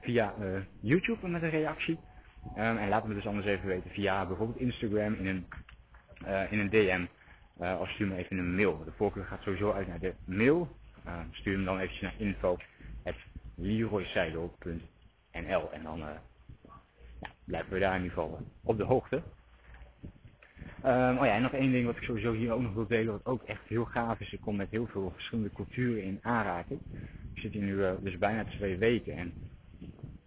[0.00, 0.34] via
[0.80, 1.98] YouTube met een reactie.
[2.56, 5.46] Um, en laat me dus anders even weten via bijvoorbeeld Instagram in een,
[6.50, 7.04] in een DM.
[7.80, 8.84] Of stuur me even een mail.
[8.84, 10.76] De voorkeur gaat sowieso uit naar de mail.
[11.06, 12.14] Uh, stuur hem dan eventjes naar
[13.56, 16.22] info.leroyseidel.nl En dan ja,
[17.44, 19.22] blijven we daar in ieder geval op de hoogte.
[20.84, 23.12] Um, oh ja, en nog één ding wat ik sowieso hier ook nog wil delen,
[23.12, 24.32] wat ook echt heel gaaf is.
[24.32, 26.80] Ik kom met heel veel verschillende culturen in aanraking.
[27.34, 29.32] Ik zit hier nu dus bijna twee weken en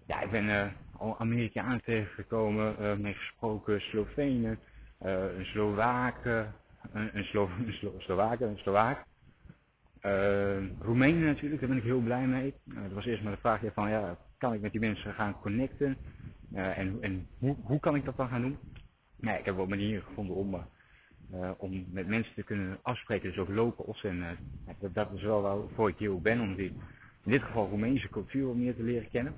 [0.05, 4.59] ja, ik ben al Amerikanen tegengekomen, uh, mee gesproken, Slovenen,
[4.99, 6.53] een Slowaken,
[6.93, 7.27] een, een,
[7.65, 9.05] een Slo Slowaken, een Slovaak.
[10.07, 12.53] Uh, Roemenen natuurlijk, daar ben ik heel blij mee.
[12.65, 15.39] Uh, dat was eerst maar de vraag van, ja, kan ik met die mensen gaan
[15.39, 15.97] connecten?
[16.53, 18.57] Uh, en en hoe, hoe kan ik dat dan gaan doen?
[19.19, 20.65] Nee, ik heb wel manieren gevonden om,
[21.33, 24.03] uh, om met mensen te kunnen afspreken, dus ook locals.
[24.03, 24.23] En
[24.79, 26.73] dat, dat is wel waarvoor ik hier ben, om die,
[27.23, 29.33] in dit geval Roemeense cultuur meer te leren kennen.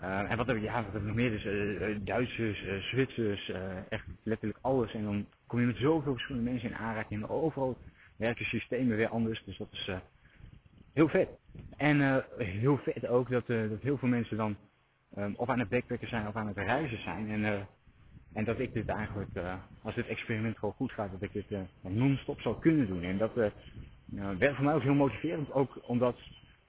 [0.00, 1.30] En wat heb ik, ja, wat nog meer?
[1.30, 1.44] Dus
[2.04, 3.52] Duitsers, Zwitsers,
[3.88, 4.94] echt letterlijk alles.
[4.94, 7.22] En dan kom je met zoveel verschillende mensen in aanraking.
[7.22, 7.78] En overal
[8.18, 9.42] werken systemen weer anders.
[9.44, 9.90] Dus dat is
[10.92, 11.28] heel vet.
[11.76, 14.56] En heel vet ook dat, dat heel veel mensen dan
[15.18, 17.30] um, of aan het backpacken zijn of aan het reizen zijn.
[17.30, 17.66] En,
[18.32, 19.30] en dat ik dit eigenlijk,
[19.82, 23.02] als dit experiment gewoon goed gaat, dat ik dit non-stop zou kunnen doen.
[23.02, 23.34] En dat
[24.38, 25.52] werkt voor mij ook heel motiverend.
[25.52, 26.16] Ook omdat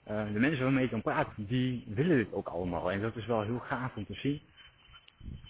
[0.09, 2.91] uh, de mensen waarmee ik kan praten, die willen dit ook allemaal.
[2.91, 4.41] En dat is wel heel gaaf om te zien.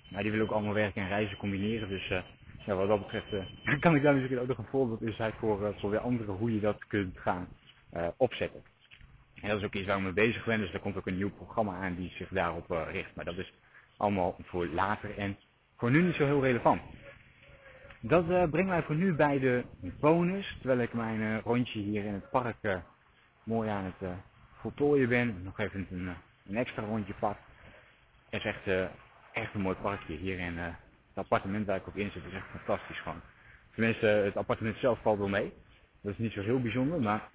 [0.09, 1.89] Maar die willen ook allemaal werken en reizen combineren.
[1.89, 2.21] Dus uh,
[2.69, 5.33] ja, wat dat betreft uh, kan ik daar misschien ook nog een voorbeeld in zijn
[5.39, 7.47] voor, voor weer anderen hoe je dat kunt gaan
[8.17, 8.61] opzetten.
[9.41, 10.59] En dat is ook iets waar ik mee bezig ben.
[10.59, 13.15] Dus er komt ook een nieuw programma aan die zich daarop richt.
[13.15, 13.53] Maar dat is
[13.97, 15.37] allemaal voor later en
[15.77, 16.81] voor nu niet zo heel relevant.
[17.99, 19.63] Dat brengt mij voor nu bij de
[19.99, 20.57] bonus.
[20.59, 22.81] Terwijl ik mijn rondje hier in het park
[23.43, 24.09] mooi aan het
[24.59, 25.43] voltooien ben.
[25.43, 26.15] Nog even een,
[26.47, 27.37] eh, extra rondje pak.
[28.29, 28.85] Het is echt, uh,
[29.33, 30.67] echt een mooi parkje hier in uh,
[31.19, 32.25] appartement waar ik op in zit.
[32.25, 33.21] is echt fantastisch gewoon.
[33.73, 35.53] Tenminste, het appartement zelf valt wel mee.
[36.01, 37.29] Dat is niet zo heel bijzonder, maar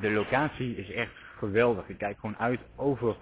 [0.00, 1.88] de locatie is echt geweldig.
[1.88, 3.16] Ik kijk gewoon uit over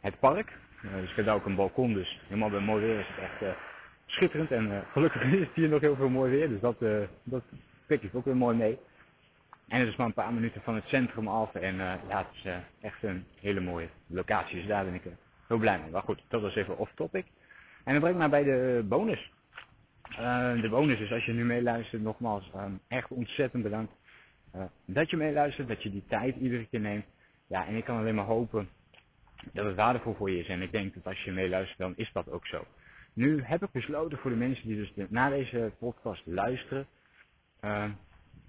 [0.00, 0.52] het park.
[1.00, 3.56] dus ik heb daar ook een balkon, dus helemaal bij mooi weer is het echt
[4.06, 4.50] schitterend.
[4.50, 6.76] En gelukkig is het hier nog heel veel mooi weer, dus dat,
[7.22, 7.42] dat
[7.86, 8.78] pik ik ook weer mooi mee.
[9.68, 11.54] En het is maar een paar minuten van het centrum af.
[11.54, 14.56] En uh, ja, het is uh, echt een hele mooie locatie.
[14.56, 15.12] Dus daar ben ik uh,
[15.46, 15.90] heel blij mee.
[15.90, 17.26] Maar goed, dat was even off topic.
[17.84, 19.30] En dan brengt mij bij de bonus.
[20.60, 22.50] De bonus is als je nu meeluistert, nogmaals,
[22.88, 23.92] echt ontzettend bedankt.
[24.84, 27.04] dat je meeluistert, dat je die tijd iedere keer neemt.
[27.46, 28.68] Ja, en ik kan alleen maar hopen
[29.52, 30.48] dat het waardevol voor je is.
[30.48, 32.64] En ik denk dat als je meeluistert, dan is dat ook zo.
[33.12, 36.86] Nu heb ik besloten voor de mensen die dus naar deze podcast luisteren,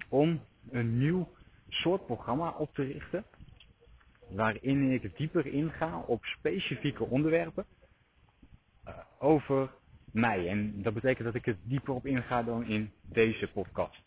[0.10, 1.30] om een nieuw
[1.70, 3.24] soort programma op te richten.
[4.30, 7.66] Waarin ik dieper inga op specifieke onderwerpen
[9.20, 9.70] over
[10.18, 10.48] mij.
[10.48, 14.02] En dat betekent dat ik er dieper op inga dan in deze podcast.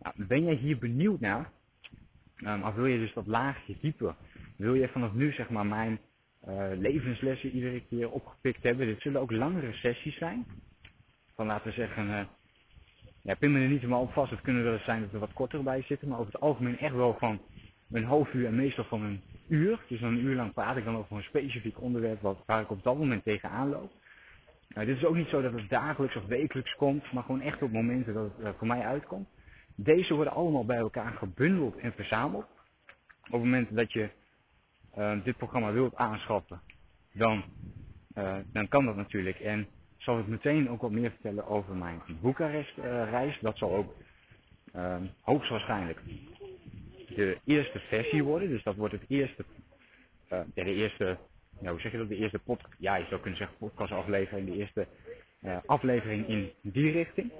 [0.00, 1.50] Nou, ben jij hier benieuwd naar?
[2.36, 4.14] Um, of wil je dus dat laagje dieper?
[4.56, 5.98] Wil je vanaf nu zeg maar mijn
[6.48, 8.86] uh, levenslessen iedere keer opgepikt hebben?
[8.86, 10.46] Dit zullen ook langere sessies zijn.
[11.34, 12.20] Van laten we zeggen uh,
[13.22, 14.30] ja, pin me er niet helemaal op vast.
[14.30, 16.08] Het kunnen wel eens zijn dat er wat korter bij zitten.
[16.08, 17.40] Maar over het algemeen echt wel van
[17.90, 19.84] een half uur en meestal van een uur.
[19.88, 22.70] Dus dan een uur lang praat ik dan over een specifiek onderwerp wat, waar ik
[22.70, 23.92] op dat moment tegenaan loop.
[24.74, 27.62] Nou, dit is ook niet zo dat het dagelijks of wekelijks komt, maar gewoon echt
[27.62, 29.28] op momenten dat het uh, voor mij uitkomt.
[29.74, 32.46] Deze worden allemaal bij elkaar gebundeld en verzameld.
[33.24, 34.10] Op het moment dat je
[34.98, 36.60] uh, dit programma wilt aanschaffen,
[37.12, 37.44] dan,
[38.14, 39.40] uh, dan kan dat natuurlijk.
[39.40, 43.38] En zal ik meteen ook wat meer vertellen over mijn Boekarest-reis.
[43.40, 43.94] dat zal ook
[44.76, 46.00] uh, hoogstwaarschijnlijk
[47.14, 48.48] de eerste versie worden.
[48.48, 49.44] Dus dat wordt het eerste,
[50.54, 51.18] de eerste,
[51.60, 54.56] ja, hoe zeg je dat, de eerste podcast, ja, je zou kunnen zeggen podcastaflevering, de
[54.56, 54.86] eerste
[55.42, 57.30] uh, aflevering in die richting.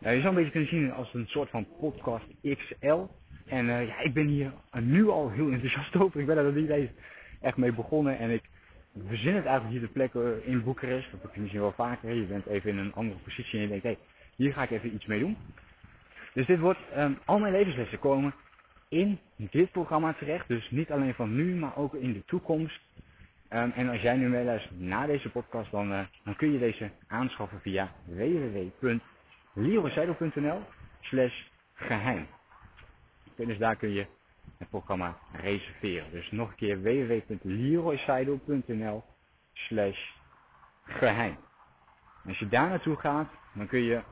[0.00, 3.04] je zou een beetje kunnen zien als een soort van podcast XL.
[3.46, 6.20] En ja, ik ben hier nu al heel enthousiast over.
[6.20, 6.90] Ik ben er niet eens
[7.40, 8.42] echt mee begonnen en ik
[8.96, 11.10] we verzinnen het eigenlijk hier de plek eh, in Boekarest.
[11.10, 12.14] Dat heb je misschien wel vaker.
[12.14, 13.98] Je bent even in een andere positie en je denkt, hé, hey,
[14.36, 15.36] hier ga ik even iets mee doen.
[16.32, 18.34] Dus dit wordt, um, al mijn levenslessen komen
[18.88, 20.48] in dit programma terecht.
[20.48, 22.80] Dus niet alleen van nu, maar ook in de toekomst.
[23.50, 26.90] Um, en als jij nu meeluistert naar deze podcast, dan, uh, dan kun je deze
[27.06, 30.62] aanschaffen via www.leroyseidel.nl
[31.00, 31.42] slash
[31.74, 32.26] geheim.
[33.36, 34.06] Dus daar kun je
[34.58, 36.10] het programma reserveren.
[36.10, 39.04] Dus nog een keer www.leroyseidel.nl
[39.52, 39.98] slash
[40.84, 41.36] geheim.
[42.26, 44.02] Als je daar naartoe gaat, dan kun je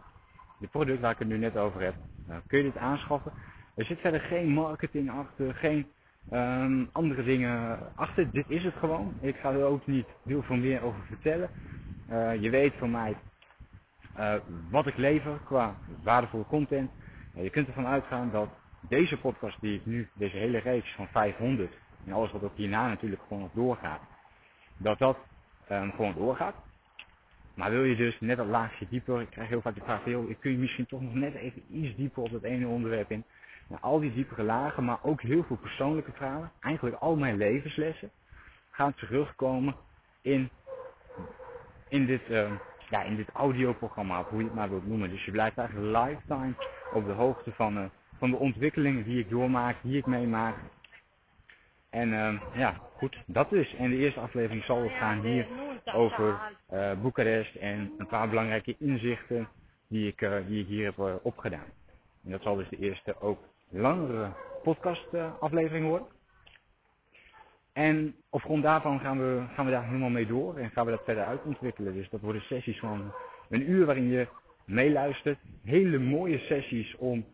[0.58, 1.94] dit product waar ik het nu net over heb,
[2.28, 3.32] uh, kun je dit aanschaffen.
[3.76, 5.86] Er zit verder geen marketing achter, geen
[6.32, 8.30] um, andere dingen achter.
[8.30, 9.14] Dit is het gewoon.
[9.20, 11.50] Ik ga er ook niet heel veel meer over vertellen.
[12.10, 13.16] Uh, je weet van mij
[14.18, 14.34] uh,
[14.70, 16.90] wat ik lever qua waardevolle content.
[17.34, 18.48] je kunt ervan uitgaan dat
[18.88, 21.74] deze podcast die ik nu, deze hele reeks van 500
[22.06, 24.00] en alles wat ook hierna natuurlijk gewoon nog doorgaat,
[24.76, 25.18] dat dat
[25.70, 26.54] um, gewoon doorgaat.
[27.54, 30.36] Maar wil je dus net een laagje dieper, ik krijg heel vaak de vraag, ik
[30.40, 33.24] kun je misschien toch nog net even iets dieper op dat ene onderwerp in.
[33.66, 38.10] Nou, al die diepere lagen, maar ook heel veel persoonlijke vragen, eigenlijk al mijn levenslessen,
[38.70, 39.74] gaan terugkomen
[40.20, 40.50] in,
[41.88, 42.52] in dit, uh,
[42.90, 45.10] ja, in dit audioprogramma, of hoe je het maar wilt noemen.
[45.10, 46.54] Dus je blijft eigenlijk lifetime
[46.92, 47.84] op de hoogte van, uh,
[48.18, 50.56] van de ontwikkelingen die ik doormaak, die ik meemaak.
[51.90, 53.74] En uh, ja, goed, dat dus.
[53.74, 55.46] En de eerste aflevering zal gaan hier
[55.92, 56.40] over
[56.72, 59.48] uh, Boekarest en een paar belangrijke inzichten
[59.88, 61.72] die ik, uh, die ik hier heb opgedaan.
[62.24, 63.38] En dat zal dus de eerste ook
[63.74, 64.32] langere
[64.62, 65.06] podcast
[65.40, 66.06] aflevering worden.
[67.72, 70.90] En op grond daarvan gaan we, gaan we daar helemaal mee door en gaan we
[70.90, 71.94] dat verder uitontwikkelen.
[71.94, 73.12] Dus dat worden sessies van
[73.48, 74.28] een uur waarin je
[74.64, 75.38] meeluistert.
[75.64, 77.24] Hele mooie sessies om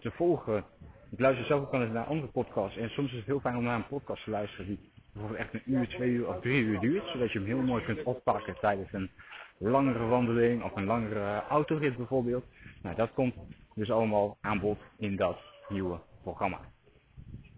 [0.00, 0.64] te volgen.
[1.10, 2.76] Ik luister zelf ook wel eens naar andere podcasts.
[2.76, 4.78] En soms is het heel fijn om naar een podcast te luisteren die
[5.12, 7.06] bijvoorbeeld echt een uur, twee uur of drie uur duurt.
[7.06, 9.10] Zodat je hem heel mooi kunt oppakken tijdens een
[9.58, 12.44] langere wandeling of een langere autorit bijvoorbeeld.
[12.82, 13.34] Nou, dat komt
[13.74, 16.60] dus allemaal aan bod in dat nieuwe programma.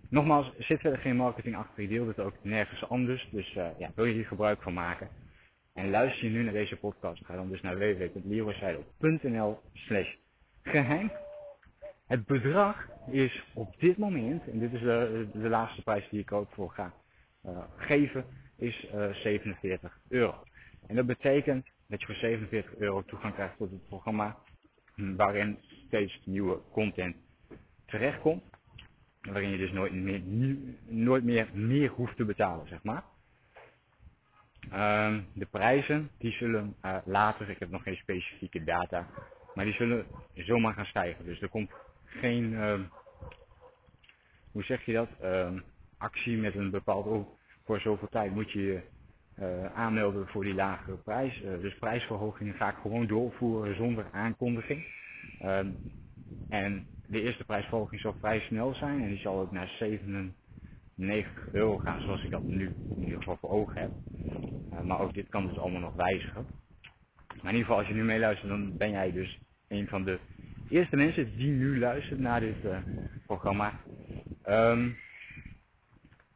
[0.09, 1.83] Nogmaals, zit verder geen marketing achter.
[1.83, 3.29] Ik deel dit ook nergens anders.
[3.31, 5.09] Dus uh, ja, wil je hier gebruik van maken?
[5.75, 10.15] En luister je nu naar deze podcast, ga dan dus naar www.leroyseidel.nl slash
[10.63, 11.11] geheim.
[12.07, 16.33] Het bedrag is op dit moment, en dit is de, de laatste prijs die ik
[16.33, 16.93] ook voor ga
[17.47, 18.25] uh, geven,
[18.57, 20.35] is uh, 47 euro.
[20.87, 24.37] En dat betekent dat je voor 47 euro toegang krijgt tot het programma
[24.95, 27.17] waarin steeds nieuwe content
[27.87, 28.43] terechtkomt.
[29.21, 30.21] Waarin je dus nooit meer,
[30.87, 33.05] nooit meer, meer hoeft te betalen, zeg maar.
[34.73, 39.07] Uh, de prijzen, die zullen uh, later, ik heb nog geen specifieke data,
[39.55, 41.25] maar die zullen zomaar gaan stijgen.
[41.25, 41.71] Dus er komt
[42.05, 42.81] geen, uh,
[44.53, 45.09] hoe zeg je dat,
[45.99, 47.29] actie met een bepaald, oh,
[47.65, 48.83] voor zoveel tijd moet je
[49.75, 51.43] aanmelden voor die lagere prijs.
[51.43, 54.85] Uh, dus prijsverhogingen ga ik gewoon doorvoeren zonder aankondiging.
[55.43, 55.59] Uh,
[56.49, 61.79] en de eerste prijsverhoging zal vrij snel zijn en die zal ook naar 97 euro
[61.79, 63.91] gaan zoals ik dat nu in ieder geval voor ogen heb.
[64.73, 66.47] Uh, maar ook dit kan dus allemaal nog wijzigen.
[67.43, 70.19] Maar in ieder geval als je nu meeluistert dan ben jij dus een van de
[70.69, 72.57] eerste mensen die nu luisteren naar dit
[73.27, 73.81] programma.
[74.49, 74.97] Um,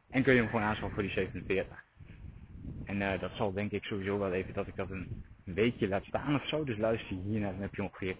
[0.09, 1.78] en kun je hem gewoon aanschaffen voor die 47.
[2.89, 6.03] En uh, dat zal denk ik sowieso wel even dat ik dat een weekje laat
[6.03, 6.63] staan of zo.
[6.63, 8.15] Dus luister je hiernaar, dan heb je ongeveer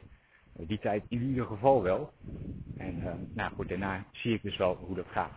[0.59, 2.13] uh, die tijd in ieder geval wel.
[2.77, 5.31] En uh, nou goed, daarna zie ik dus wel hoe dat gaat.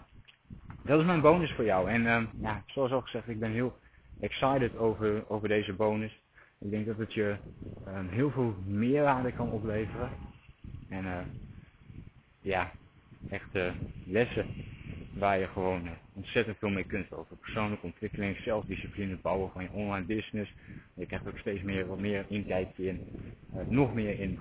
[0.84, 1.90] Dat is mijn bonus voor jou.
[1.90, 3.76] En ja, zoals al gezegd, ik ben heel
[4.20, 6.20] excited over, over deze bonus.
[6.60, 7.36] Ik denk dat het je
[8.08, 10.10] heel veel meerwaarde kan opleveren.
[10.88, 11.06] En
[12.40, 12.70] ja,
[13.28, 13.58] echt
[14.06, 14.46] lessen
[15.12, 20.06] waar je gewoon ontzettend veel mee kunt over persoonlijke ontwikkeling, zelfdiscipline, bouwen van je online
[20.06, 20.52] business.
[20.94, 23.00] Je krijgt ook steeds meer wat meer inkijkje in,
[23.54, 24.38] uh, nog meer in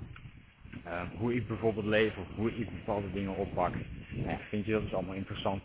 [0.87, 3.73] uh, hoe ik bijvoorbeeld leef of hoe ik bepaalde dingen oppak.
[4.09, 5.61] Nou vind je dat dus allemaal interessant?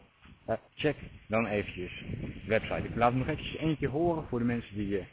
[0.75, 2.89] Check dan eventjes de website.
[2.89, 5.05] Ik laat het nog eventjes keer horen voor de mensen die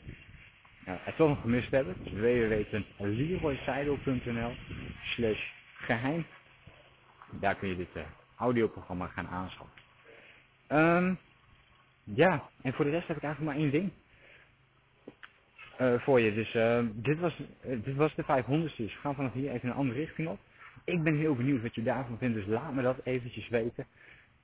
[0.85, 1.95] het toch nog gemist hebben.
[2.03, 4.51] Www.leroyseidel.nl
[5.03, 5.39] slash
[5.77, 6.25] geheim.
[7.39, 7.87] Daar kun je dit
[8.37, 9.82] audioprogramma gaan aanschaffen.
[10.73, 11.17] Um,
[12.03, 13.91] ja, en voor de rest heb ik eigenlijk maar één ding.
[15.81, 16.33] Uh, voor je.
[16.33, 19.69] Dus uh, dit, was, uh, dit was de 500 dus we gaan vanaf hier even
[19.69, 20.39] een andere richting op.
[20.83, 23.85] Ik ben heel benieuwd wat je daarvan vindt, dus laat me dat eventjes weten.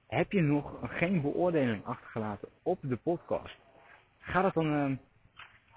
[0.07, 3.55] Heb je nog geen beoordeling achtergelaten op de podcast?
[4.19, 4.95] Ga dat dan, ehm,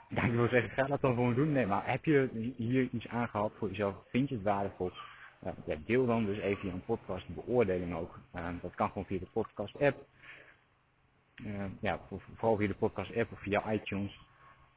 [0.09, 1.53] ja, ik wil zeggen, ga dat dan gewoon doen.
[1.53, 3.95] Nee, maar heb je hier iets aangehad voor jezelf?
[4.11, 4.91] Vind je het waardevol?
[5.87, 8.19] deel dan dus even je podcast beoordeling ook.
[8.33, 10.07] Ehm, dat kan gewoon via de podcast app.
[11.47, 14.21] Uh, ja, vooral via de podcast app of via iTunes.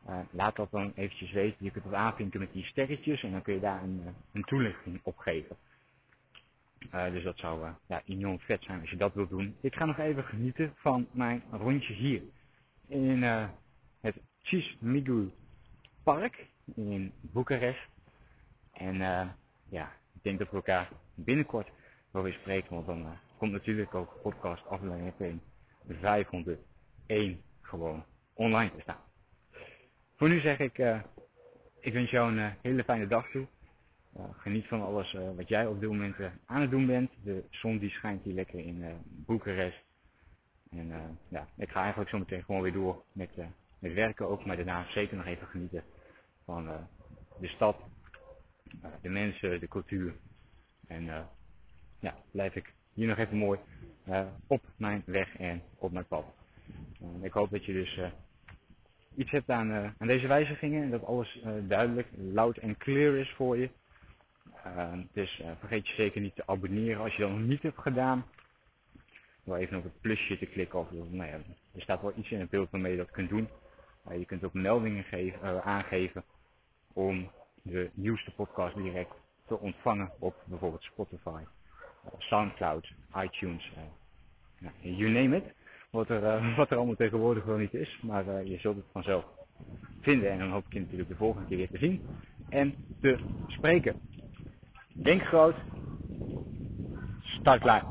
[0.09, 1.65] Uh, laat dat dan eventjes weten.
[1.65, 4.43] Je kunt het aanvinken met die sterretjes en dan kun je daar een, eh, een
[4.43, 5.55] toelichting op geven.
[6.93, 9.55] Uh, dus dat zou ja, enorm vet zijn als je dat wilt doen.
[9.61, 12.21] Ik ga nog even genieten van mijn rondje hier
[12.87, 13.23] in
[14.01, 15.31] het Cismigu
[16.03, 17.87] Park in Boekarest.
[18.73, 18.97] En
[19.69, 21.69] ja, ik denk dat we elkaar binnenkort
[22.11, 25.39] wel weer spreken, want dan komt natuurlijk ook podcast aflevering
[25.87, 29.03] 501 gewoon online te staan.
[30.15, 31.01] Voor nu zeg ik, uh,
[31.79, 33.47] ik wens jou een uh, hele fijne dag toe.
[34.17, 37.11] Uh, geniet van alles wat jij op dit moment aan het doen bent.
[37.23, 39.83] De zon die schijnt hier lekker in Boekarest.
[40.71, 43.29] En ja, ik ga eigenlijk zo meteen gewoon weer door met,
[43.79, 44.45] met werken ook.
[44.45, 45.83] Maar daarna zeker nog even genieten
[46.45, 46.87] van
[47.39, 47.77] de stad,
[49.01, 50.15] de mensen, de cultuur.
[50.87, 51.27] En
[51.99, 53.59] ja, blijf ik hier nog even mooi
[54.47, 56.25] op mijn weg en op mijn pad.
[57.21, 57.99] ik hoop dat je dus
[59.15, 63.57] iets hebt aan, aan deze wijzigingen en dat alles duidelijk, loud en clear is voor
[63.57, 63.69] je.
[65.11, 68.25] Dus vergeet je zeker niet te abonneren als je dat nog niet hebt gedaan.
[69.43, 71.39] Door even op het plusje te klikken of nou ja,
[71.75, 73.47] er staat wel iets in het beeld waarmee je dat kunt doen.
[74.17, 76.23] je kunt ook meldingen geven, aangeven
[76.93, 77.31] om
[77.61, 79.13] de nieuwste podcast direct
[79.47, 81.43] te ontvangen op bijvoorbeeld Spotify,
[82.19, 83.71] Soundcloud, iTunes,
[84.81, 85.43] you name it
[85.95, 87.99] wat er, uh, wat er allemaal tegenwoordig wel niet is.
[88.01, 89.25] Maar uh, je zult het vanzelf
[90.01, 90.31] vinden.
[90.31, 92.01] En dan hoop ik je natuurlijk de volgende keer weer te zien
[92.49, 93.95] en te spreken.
[94.93, 95.55] Denk groot,
[97.21, 97.83] start klaar.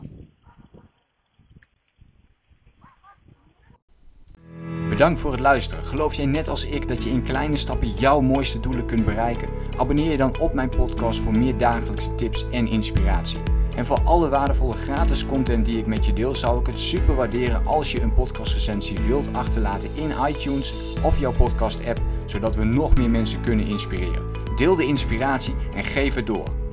[4.88, 5.84] Bedankt voor het luisteren.
[5.84, 9.48] Geloof jij net als ik dat je in kleine stappen jouw mooiste doelen kunt bereiken?
[9.76, 13.53] Abonneer je dan op mijn podcast voor meer dagelijkse tips en inspiratie.
[13.76, 17.14] En voor alle waardevolle gratis content die ik met je deel, zou ik het super
[17.14, 22.64] waarderen als je een podcastrecensie wilt achterlaten in iTunes of jouw podcast app, zodat we
[22.64, 24.22] nog meer mensen kunnen inspireren.
[24.56, 26.63] Deel de inspiratie en geef het door.